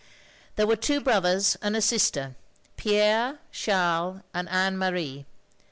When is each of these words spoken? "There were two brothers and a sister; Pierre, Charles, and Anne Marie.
"There 0.55 0.65
were 0.65 0.75
two 0.77 0.99
brothers 0.99 1.57
and 1.61 1.75
a 1.75 1.79
sister; 1.79 2.35
Pierre, 2.75 3.37
Charles, 3.51 4.21
and 4.33 4.49
Anne 4.49 4.75
Marie. 4.75 5.27